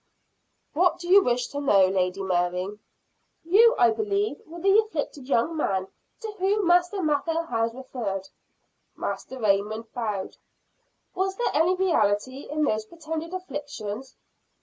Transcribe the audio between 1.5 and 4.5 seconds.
know, Lady Mary?" "You, I believe,